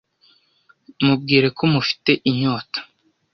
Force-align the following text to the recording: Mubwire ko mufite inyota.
Mubwire 1.03 1.47
ko 1.57 1.63
mufite 1.73 2.11
inyota. 2.29 2.79